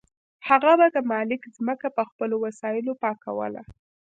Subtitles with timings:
[0.47, 3.61] هغه به د مالک ځمکه په خپلو وسایلو پاکوله.